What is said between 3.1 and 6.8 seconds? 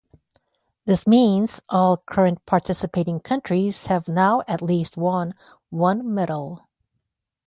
countries have now at least won one medal.